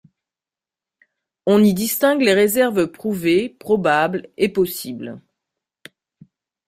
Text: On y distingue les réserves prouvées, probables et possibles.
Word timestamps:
On 1.45 1.63
y 1.63 1.75
distingue 1.75 2.23
les 2.23 2.33
réserves 2.33 2.87
prouvées, 2.87 3.49
probables 3.49 4.29
et 4.35 4.49
possibles. 4.49 5.21